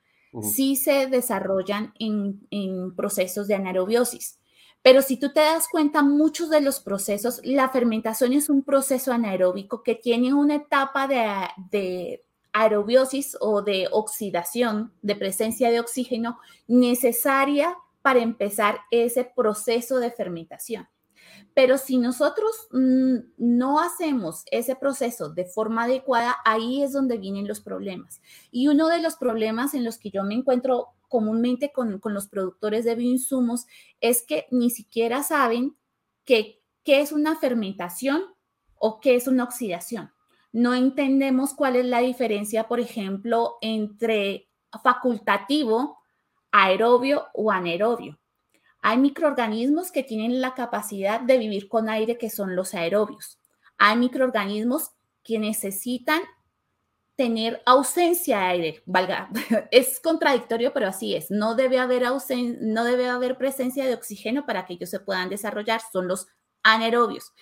[0.42, 4.38] sí se desarrollan en, procesos de anaerobiosis.
[4.82, 9.12] Pero si tú te das cuenta, muchos de los procesos, la fermentación es un proceso
[9.12, 16.38] anaeróbico que tiene una etapa de, de aerobiosis o de oxidación, de presencia de oxígeno
[16.66, 20.86] necesaria para empezar ese proceso de fermentación.
[21.54, 27.46] Pero si nosotros mm, no hacemos ese proceso de forma adecuada, ahí es donde vienen
[27.46, 28.20] los problemas.
[28.50, 32.84] Y uno de los problemas en los que yo me encuentro comúnmente con, los productores
[32.84, 33.66] de bioinsumos
[34.00, 35.76] es que ni siquiera saben
[36.24, 38.24] qué es una fermentación
[38.74, 40.12] o qué es una oxidación.
[40.52, 44.48] No entendemos cuál es la diferencia, por ejemplo, entre
[44.82, 45.98] facultativo
[46.52, 48.18] aerobio o anaerobio.
[48.86, 53.40] Hay microorganismos que tienen la capacidad de vivir con aire, que son los aerobios.
[53.78, 54.90] Hay microorganismos
[55.22, 56.20] que necesitan
[57.16, 59.30] tener ausencia de aire, valga,
[59.70, 61.30] es contradictorio, pero así es.
[61.30, 62.02] No debe haber
[62.60, 66.26] no debe haber presencia de oxígeno para que ellos se puedan desarrollar, son los
[66.62, 67.32] anaerobios.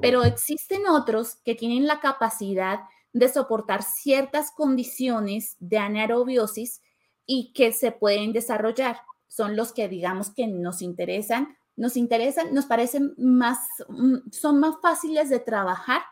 [0.00, 2.80] Pero existen otros que tienen la capacidad
[3.12, 6.80] de soportar ciertas condiciones de anaerobiosis
[7.26, 9.02] y que se pueden desarrollar.
[9.28, 13.58] Son los que digamos que nos interesan, nos interesan, nos parecen más,
[13.88, 16.02] mm, son más fáciles de trabajar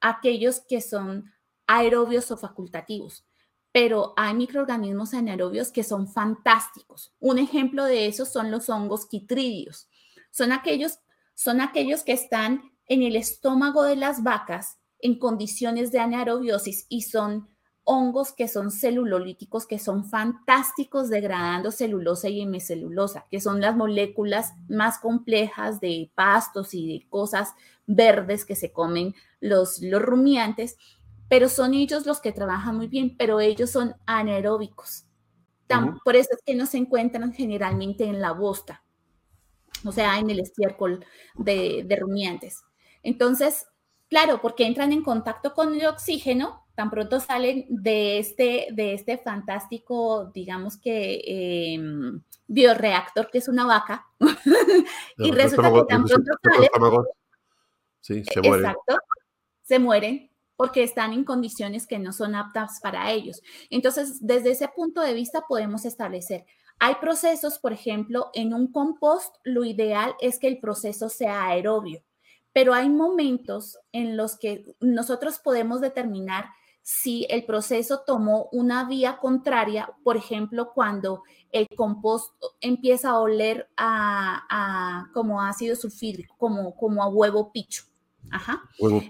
[0.00, 1.30] aquellos que son
[1.66, 3.26] aerobios o facultativos,
[3.70, 7.14] pero hay microorganismos anaerobios que son fantásticos.
[7.20, 9.88] Un ejemplo de esos son los hongos quitridios.
[10.30, 10.98] Son aquellos,
[11.34, 17.02] son aquellos que están en el estómago de las vacas en condiciones de anaerobiosis y
[17.02, 17.48] son
[17.90, 24.54] hongos que son celulolíticos, que son fantásticos degradando celulosa y hemicelulosa, que son las moléculas
[24.68, 27.54] más complejas de pastos y de cosas
[27.86, 30.76] verdes que se comen los, los rumiantes
[31.30, 35.04] pero son ellos los que trabajan muy bien, pero ellos son anaeróbicos.
[36.04, 38.82] Por eso es que no se encuentran generalmente en la bosta,
[39.84, 41.04] o sea, en el estiércol
[41.36, 42.64] de, de rumiantes.
[43.04, 43.68] Entonces,
[44.08, 49.18] claro, porque entran en contacto con el oxígeno, tan pronto salen de este, de este
[49.18, 54.06] fantástico, digamos que, em, bioreactor que es una vaca,
[55.18, 57.04] y resulta que tan pronto salen...
[58.00, 58.64] Sí, se mueren.
[58.64, 58.96] Exacto,
[59.60, 63.42] se mueren porque están en condiciones que no son aptas para ellos.
[63.68, 66.46] Entonces, desde ese punto de vista podemos establecer,
[66.78, 72.02] hay procesos, por ejemplo, en un compost, lo ideal es que el proceso sea aerobio,
[72.54, 76.46] pero hay momentos en los que nosotros podemos determinar
[76.82, 83.68] si el proceso tomó una vía contraria, por ejemplo, cuando el compost empieza a oler
[83.76, 87.84] a, como ácido sulfídrico, como, como a huevo picho.
[88.30, 88.62] Ajá.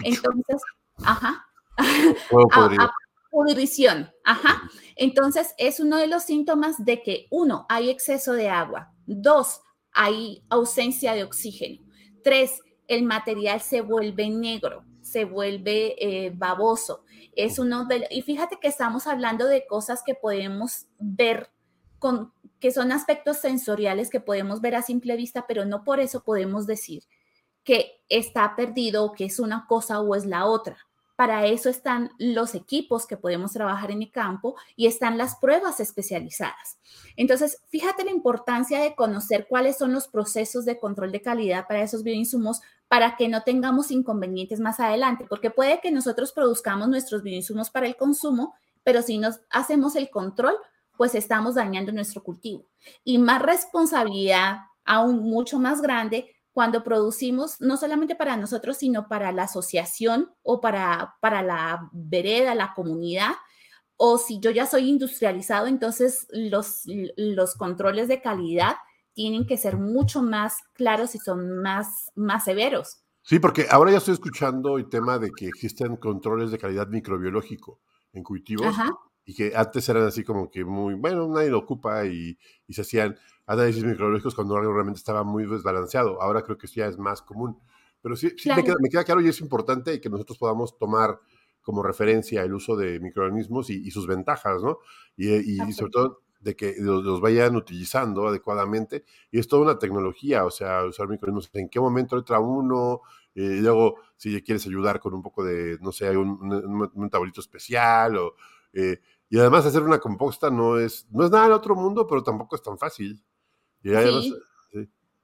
[0.03, 0.63] Entonces,
[1.05, 1.47] Ajá.
[1.79, 2.91] a,
[3.31, 4.11] pudrición.
[4.25, 4.63] Ajá.
[4.97, 8.93] Entonces, es uno de los síntomas de que, uno, hay exceso de agua.
[9.07, 9.61] Dos,
[9.93, 11.83] hay ausencia de oxígeno.
[12.25, 17.05] Tres, el material se vuelve negro, se vuelve eh, baboso.
[17.35, 21.51] Es uno de, y fíjate que estamos hablando de cosas que podemos ver
[21.99, 26.23] con, que son aspectos sensoriales que podemos ver a simple vista, pero no por eso
[26.23, 27.05] podemos decir
[27.65, 30.79] que está perdido, que es una cosa o es la otra.
[31.21, 35.79] Para eso están los equipos que podemos trabajar en el campo y están las pruebas
[35.79, 36.79] especializadas.
[37.15, 41.83] Entonces, fíjate la importancia de conocer cuáles son los procesos de control de calidad para
[41.83, 47.23] esos bioinsumos para que no tengamos inconvenientes más adelante, porque puede que nosotros produzcamos nuestros
[47.23, 50.55] bioinsumos para el consumo, pero si no hacemos el control,
[50.97, 52.65] pues estamos dañando nuestro cultivo.
[53.05, 59.33] Y más responsabilidad, aún mucho más grande, cuando producimos, no solamente para nosotros, sino para
[59.33, 63.33] la asociación o para, para la vereda, la comunidad,
[63.97, 66.83] o si yo ya soy industrializado, entonces los,
[67.17, 68.77] los controles de calidad
[69.13, 73.03] tienen que ser mucho más claros y son más, más severos.
[73.23, 77.81] Sí, porque ahora ya estoy escuchando el tema de que existen controles de calidad microbiológico
[78.13, 78.75] en cultivos
[79.31, 82.81] y que antes eran así como que muy, bueno, nadie lo ocupa y, y se
[82.81, 83.17] hacían
[83.47, 86.21] análisis microbiológicos cuando algo realmente estaba muy desbalanceado.
[86.21, 87.57] Ahora creo que eso ya es más común.
[88.03, 91.21] Pero sí, me, queda, claro y es importante que nosotros podamos tomar
[91.61, 94.79] como referencia el uso de microorganismos y, sus ventajas, ¿no?
[95.17, 99.05] Y, sobre todo de que los, vayan utilizando adecuadamente.
[99.31, 103.03] Y es toda una tecnología, o sea, usar microorganismos, en qué momento entra uno,
[103.37, 107.11] eh, y luego si quieres ayudar con un poco de, no sé, un, un, un
[107.11, 108.35] tablito especial, o,
[108.73, 112.23] eh, y además hacer una composta no es, no es nada del otro mundo, pero
[112.23, 113.25] tampoco es tan fácil.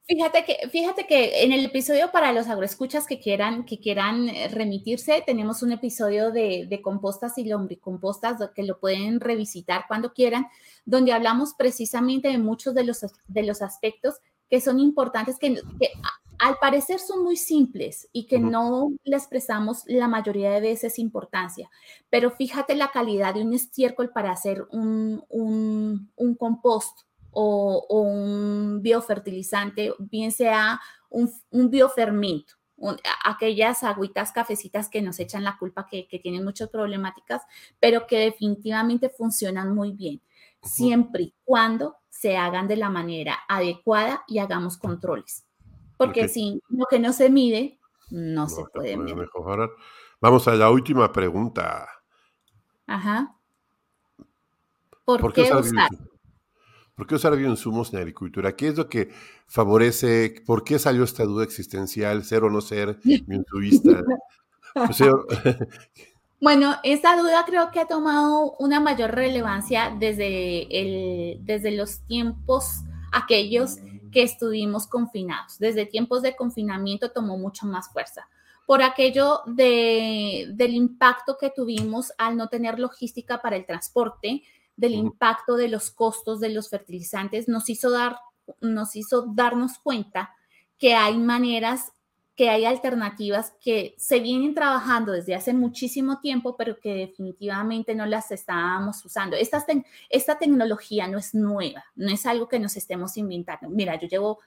[0.08, 4.46] Fíjate que, fíjate que en el episodio para los agroescuchas que quieran, que quieran eh,
[4.46, 10.46] remitirse, tenemos un episodio de, compostas y lombricompostas que lo pueden revisitar cuando quieran,
[10.84, 15.60] donde hablamos precisamente de muchos de los, de los aspectos que son importantes, que,
[16.38, 21.70] al parecer son muy simples y que no les prestamos la mayoría de veces importancia.
[22.10, 27.06] Pero fíjate la calidad de un estiércol para hacer un, un, un compost
[27.38, 30.80] o, un biofertilizante, bien sea
[31.10, 32.54] un, un biofermento,
[33.24, 37.42] aquellas agüitas cafecitas que nos echan la culpa que, tienen muchas problemáticas,
[37.78, 40.22] pero que definitivamente funcionan muy bien,
[40.62, 45.44] siempre y cuando se hagan de la manera adecuada y hagamos controles.
[45.96, 47.78] Porque si lo que no se mide,
[48.10, 49.70] no, se puede mejorar.
[50.20, 51.86] Vamos a la última pregunta.
[52.86, 53.34] Ajá.
[55.04, 55.90] ¿Por, qué, usar?
[56.94, 58.56] ¿Por qué usar bioinsumos en agricultura?
[58.56, 59.10] ¿Qué es lo que
[59.46, 60.42] favorece?
[60.44, 64.02] ¿Por qué salió esta duda existencial, ser o no ser bioinsumista?
[66.40, 72.82] Bueno, esta duda creo que ha tomado una mayor relevancia desde, el, desde los tiempos
[73.12, 73.76] aquellos
[74.12, 75.58] que estuvimos confinados.
[75.58, 78.28] Desde tiempos de confinamiento tomó mucho más fuerza
[78.66, 84.42] por aquello de, del impacto que tuvimos al no tener logística para el transporte,
[84.76, 88.18] del impacto de los costos de los fertilizantes, nos hizo, dar,
[88.60, 90.34] nos hizo darnos cuenta
[90.78, 91.92] que hay maneras
[92.36, 98.04] que hay alternativas que se vienen trabajando desde hace muchísimo tiempo, pero que definitivamente no
[98.04, 99.36] las estábamos usando.
[99.36, 99.64] Esta,
[100.10, 103.70] esta tecnología no es nueva, no es algo que nos estemos inventando.
[103.70, 104.38] Mira, yo llevo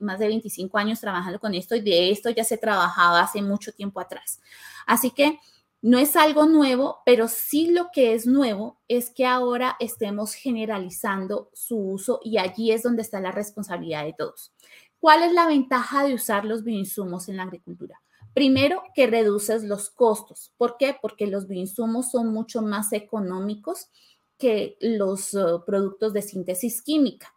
[0.00, 3.72] más de 25 años trabajando con esto y de esto ya se trabajaba hace mucho
[3.72, 4.40] tiempo atrás.
[4.84, 5.38] Así que
[5.82, 11.50] no es algo nuevo, pero sí lo que es nuevo es que ahora estemos generalizando
[11.52, 14.52] su uso y allí es donde está la responsabilidad de todos.
[15.06, 18.02] ¿Cuál es la ventaja de usar los bioinsumos en la agricultura?
[18.34, 20.52] Primero, que reduces los costos.
[20.56, 20.96] ¿Por qué?
[21.00, 23.86] Porque los bioinsumos son mucho más económicos
[24.36, 27.32] que los eh, productos de síntesis química.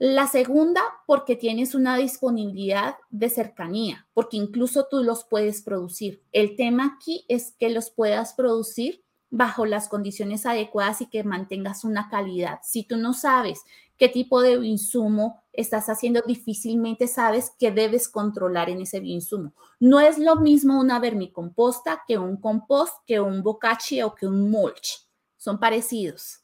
[0.00, 6.24] La segunda, porque tienes una disponibilidad de cercanía, porque incluso tú los puedes producir.
[6.32, 11.84] El tema aquí es que los puedas producir bajo las condiciones adecuadas y que mantengas
[11.84, 12.60] una calidad.
[12.62, 13.62] Si tú no sabes
[13.96, 19.52] qué tipo de insumo estás haciendo, difícilmente sabes qué debes controlar en ese bioinsumo.
[19.80, 24.50] No es lo mismo una vermicomposta que un compost, que un bocachi o que un
[24.50, 25.06] mulch.
[25.36, 26.40] Son parecidos.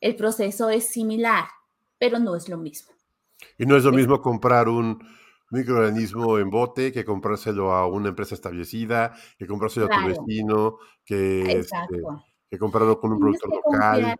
[0.00, 1.44] El proceso es similar,
[1.98, 2.92] pero no es lo mismo.
[3.58, 5.02] Y no es lo mismo comprar un
[5.50, 11.58] microorganismo en bote que comprárselo a una empresa establecida, que comprárselo a tu vecino, que,
[11.58, 12.02] este,
[12.48, 14.16] que comprarlo con un productor local.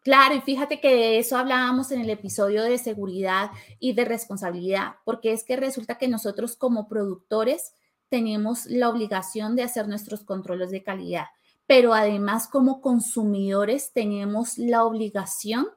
[0.00, 4.96] Claro, y fíjate que de eso hablábamos en el episodio de seguridad y de responsabilidad,
[5.04, 7.74] porque es que resulta que nosotros como productores
[8.10, 11.26] tenemos la obligación de hacer nuestros controles de calidad,
[11.66, 15.68] pero además como consumidores tenemos la obligación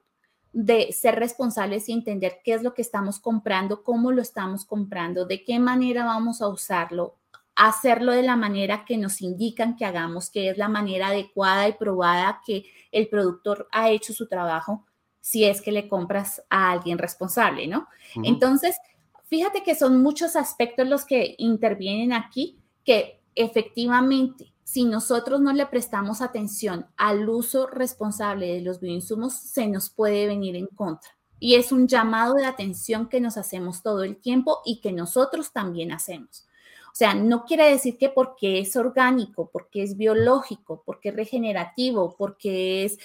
[0.54, 5.26] de ser responsables y entender qué es lo que estamos comprando, cómo lo estamos comprando,
[5.26, 7.16] de qué manera vamos a usarlo,
[7.56, 11.74] hacerlo de la manera que nos indican que hagamos, que es la manera adecuada y
[11.74, 14.86] probada que el productor ha hecho su trabajo,
[15.20, 17.88] si es que le compras a alguien responsable, ¿no?
[18.24, 18.78] Entonces,
[19.26, 25.66] fíjate que son muchos aspectos los que intervienen aquí que efectivamente, si nosotros no le
[25.66, 31.10] prestamos atención al uso responsable de los bioinsumos, se nos puede venir en contra.
[31.40, 35.54] Y es un llamado de atención que nos hacemos todo el tiempo y que nosotros
[35.54, 36.50] también hacemos.
[36.88, 42.18] O sea, no quiere decir que porque es orgánico, porque es biológico, porque es regenerativo,
[42.18, 43.00] porque es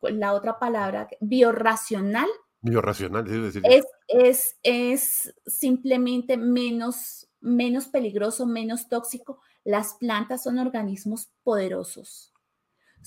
[0.00, 2.28] la otra palabra, biorracional.
[2.62, 3.62] Biorracional, es decir.
[3.66, 9.38] Es, es, es simplemente menos, menos peligroso, menos tóxico.
[9.66, 12.32] Las plantas son organismos poderosos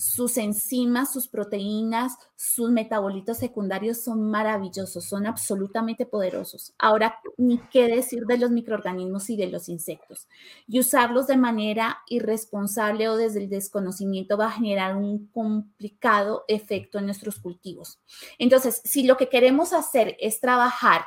[0.00, 6.72] sus enzimas, sus proteínas, sus metabolitos secundarios son maravillosos, son absolutamente poderosos.
[6.78, 10.26] Ahora, ni qué decir de los microorganismos y de los insectos.
[10.66, 16.98] Y usarlos de manera irresponsable o desde el desconocimiento va a generar un complicado efecto
[16.98, 18.00] en nuestros cultivos.
[18.38, 21.02] Entonces, si lo que queremos hacer es trabajar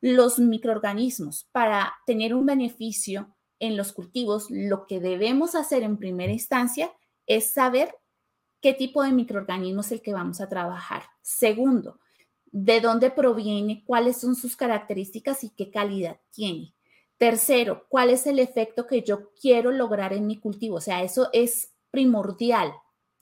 [0.00, 6.32] los microorganismos para tener un beneficio en los cultivos, lo que debemos hacer en primera
[6.32, 6.92] instancia
[7.26, 7.94] es saber
[8.60, 11.02] qué tipo de microorganismo es el que vamos a trabajar.
[11.22, 12.00] Segundo,
[12.46, 16.74] de dónde proviene, cuáles son sus características y qué calidad tiene.
[17.18, 20.76] Tercero, cuál es el efecto que yo quiero lograr en mi cultivo.
[20.76, 22.72] O sea, eso es primordial.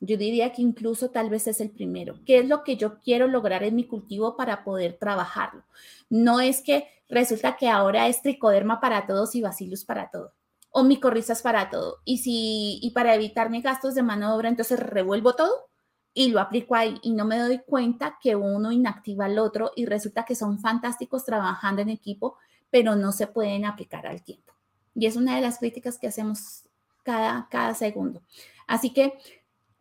[0.01, 2.21] Yo diría que incluso tal vez es el primero.
[2.25, 5.65] ¿Qué es lo que yo quiero lograr en mi cultivo para poder trabajarlo?
[6.11, 10.33] No es que resulta que ahora es tricoderma para todos y bacillus para todos
[10.79, 12.03] o micorrizas para todo.
[12.05, 15.71] Y, si, y para evitarme gastos de mano de obra, entonces revuelvo todo
[16.13, 19.87] y lo aplico ahí y no me doy cuenta que uno inactiva al otro y
[19.87, 22.37] resulta que son fantásticos trabajando en equipo,
[22.71, 24.53] pero no se pueden aplicar al tiempo.
[24.95, 26.65] Y es una de las críticas que hacemos
[27.03, 28.21] cada, cada segundo.
[28.67, 29.15] Así que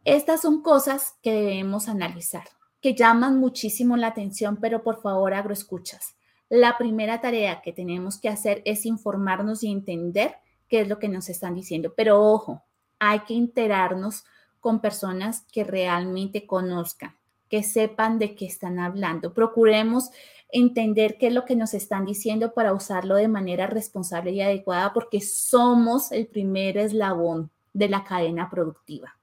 [0.06, 2.46] estas son cosas que debemos analizar,
[2.80, 6.16] que llaman muchísimo la atención, pero por favor, agroescuchas.
[6.48, 10.36] La primera tarea que tenemos que hacer es informarnos y entender
[10.68, 11.94] qué es lo que nos están diciendo.
[11.98, 12.64] Pero ojo,
[13.00, 14.26] hay que enterarnos
[14.60, 17.16] con personas que realmente conozcan,
[17.50, 19.34] que sepan de qué están hablando.
[19.34, 20.12] Procuremos
[20.50, 24.94] entender qué es lo que nos están diciendo para usarlo de manera responsable y adecuada,
[24.94, 29.18] porque somos el primer eslabón de la cadena productiva.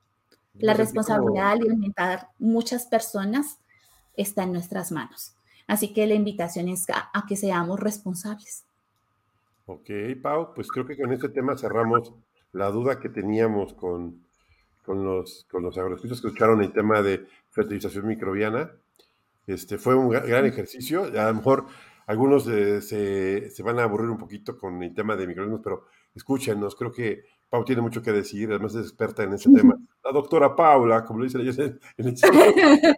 [0.54, 3.58] La responsabilidad de alimentar muchas personas
[4.16, 5.34] está en nuestras manos.
[5.66, 8.64] Así que la invitación es a, que seamos responsables.
[9.66, 9.90] Ok,
[10.22, 12.12] Pau, pues creo que con este tema cerramos
[12.52, 14.22] la duda que teníamos con,
[14.84, 18.70] con los, con los que escucharon el tema de fertilización microbiana.
[19.46, 21.04] Este, fue un gran ejercicio.
[21.04, 21.66] A lo mejor
[22.06, 25.86] algunos eh, se, se, van a aburrir un poquito con el tema de microorganismos, pero
[26.14, 29.78] escúchenos, creo que Pau tiene mucho que decir, además es experta en ese tema.
[30.12, 32.16] Doctora Paula, como lo dicen ellos en, el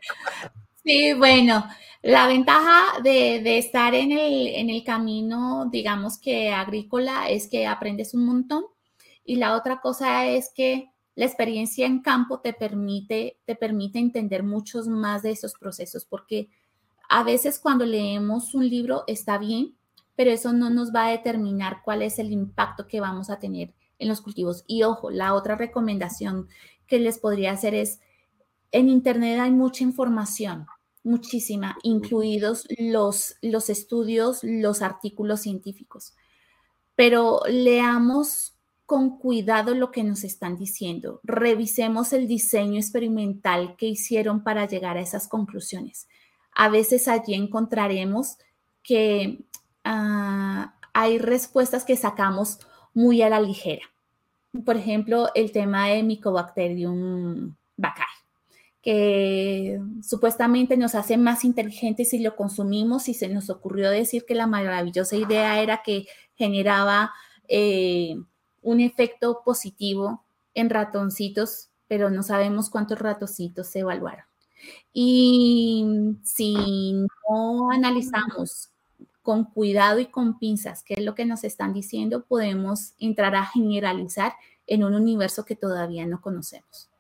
[0.85, 1.65] Sí, bueno,
[2.03, 8.13] la ventaja de, estar en el, en el camino, digamos que agrícola, es que aprendes
[8.13, 8.65] un montón.
[9.25, 14.43] Y la otra cosa es que la experiencia en campo te permite, te permite entender
[14.43, 16.51] muchos más de esos procesos, porque
[17.09, 19.77] a veces cuando leemos un libro está bien,
[20.17, 23.73] pero eso no nos va a determinar cuál es el impacto que vamos a tener
[23.99, 24.65] en los cultivos.
[24.67, 26.49] Y ojo, la otra recomendación
[26.87, 28.01] que les podría hacer es,
[28.73, 30.67] en Internet hay mucha información,
[31.03, 36.15] muchísima, incluidos los, los estudios, los artículos científicos.
[36.97, 38.55] Pero leamos
[38.87, 41.21] con cuidado lo que nos están diciendo.
[41.23, 46.07] Revisemos el diseño experimental que hicieron para llegar a esas conclusiones.
[46.55, 48.37] A veces allí encontraremos
[48.83, 49.45] que
[49.85, 52.59] ah, hay respuestas que sacamos
[52.93, 53.94] muy a la ligera.
[54.63, 58.09] Por ejemplo, el tema de Mycobacterium bacari,
[58.83, 64.35] que supuestamente nos hace más inteligentes si lo consumimos y se nos ocurrió decir que
[64.35, 67.13] la maravillosa idea era que generaba
[67.49, 68.17] eh,
[68.63, 70.25] un efecto positivo
[70.55, 74.25] en ratoncitos, pero no sabemos cuántos ratoncitos se evaluaron.
[74.93, 76.95] Y si
[77.29, 78.71] no analizamos
[79.25, 83.47] con cuidado y con pinzas qué es lo que nos están diciendo, podemos entrar a
[83.47, 84.35] generalizar
[84.67, 86.91] en un universo que todavía no conocemos.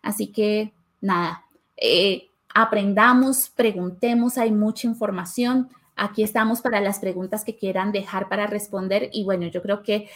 [0.00, 1.44] Así que nada,
[1.76, 5.68] eh, aprendamos, preguntemos, hay mucha información.
[5.94, 9.10] Aquí estamos para las preguntas que quieran dejar para responder.
[9.12, 10.08] Y bueno, yo creo que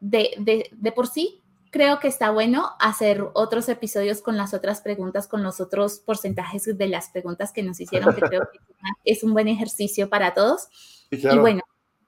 [0.00, 5.42] de, por sí, creo que está bueno hacer otros episodios con las otras preguntas, con
[5.42, 8.58] los otros porcentajes de las preguntas que nos hicieron, que creo que
[9.04, 10.68] es un buen ejercicio para todos.
[11.10, 11.62] Y, bueno.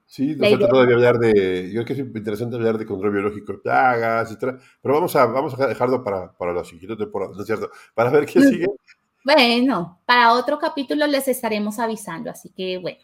[0.05, 3.53] Sí, nos falta todavía hablar de, yo creo que es interesante hablar de control biológico
[3.53, 7.41] de plagas, etcétera, pero vamos a, vamos a dejarlo para, para la siguiente temporada, ¿no
[7.41, 7.69] es cierto?
[7.93, 8.67] Para ver qué sigue.
[9.21, 12.99] Bueno, para otro capítulo les estaremos avisando, así que bueno.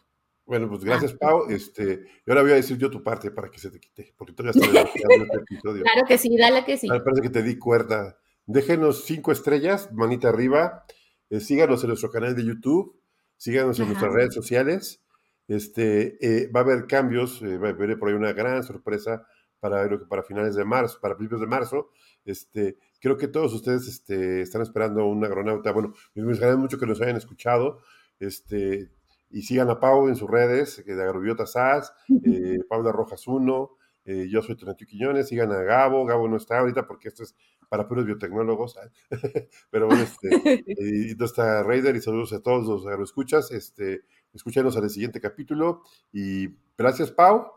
[0.45, 1.49] Bueno, pues gracias, ah, Pau.
[1.49, 4.33] Este, y ahora voy a decir yo tu parte para que se te quite, porque
[4.33, 5.83] todavía estoy en este episodio.
[5.83, 6.87] Claro que sí, dale que sí.
[6.87, 8.17] Me parece que te di cuerda.
[8.45, 10.85] Déjenos cinco estrellas, manita arriba.
[11.31, 13.01] Eh, síganos en nuestro canal de YouTube,
[13.37, 15.01] síganos en nuestras redes sociales.
[15.47, 19.27] Este, eh, va a haber cambios, eh, va a haber por ahí una gran sorpresa
[19.59, 21.89] para, para finales de marzo, para principios de marzo.
[22.23, 25.71] Este, creo que todos ustedes este, están esperando un agronauta.
[25.71, 27.79] Bueno, me gustaría mucho que nos hayan escuchado.
[28.19, 28.91] Este,
[29.29, 34.27] y sigan a Pau en sus redes, de Agrobiota SAS, eh, Paula Rojas 1, eh,
[34.29, 37.35] yo soy Tonatio Quiñones, sigan a Gabo, Gabo no está ahorita porque esto es
[37.67, 38.77] para puros biotecnólogos,
[39.71, 40.29] pero bueno, este,
[40.67, 44.03] y no está Raider y saludos a todos los agroescuchas, este,
[44.33, 45.81] escúchanos al siguiente capítulo
[46.13, 47.51] y gracias Pau.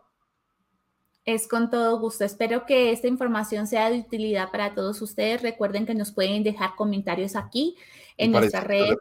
[1.27, 2.25] Es con todo gusto.
[2.25, 5.43] Espero que esta información sea de utilidad para todos ustedes.
[5.43, 7.77] Recuerden que nos pueden dejar comentarios aquí
[8.17, 8.97] en nuestra red.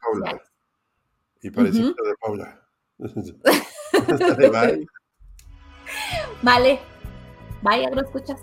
[1.47, 2.61] Y parecido de Paula.
[6.43, 6.79] Vale.
[7.61, 8.41] Bye, escuchas.